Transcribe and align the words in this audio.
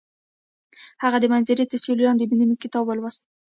هغې 1.03 1.19
د 1.21 1.25
منظر 1.33 1.57
تر 1.71 1.77
سیوري 1.83 2.03
لاندې 2.07 2.25
د 2.27 2.31
مینې 2.39 2.55
کتاب 2.63 2.83
ولوست. 2.87 3.21